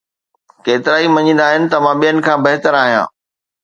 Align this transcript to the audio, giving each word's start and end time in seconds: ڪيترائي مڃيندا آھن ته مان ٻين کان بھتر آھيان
ڪيترائي 0.65 1.07
مڃيندا 1.15 1.45
آھن 1.51 1.63
ته 1.71 1.77
مان 1.83 1.95
ٻين 2.01 2.17
کان 2.25 2.37
بھتر 2.43 2.73
آھيان 2.83 3.05